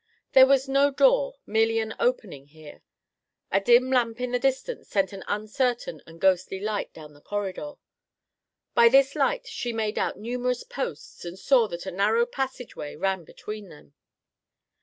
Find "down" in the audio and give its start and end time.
6.91-7.13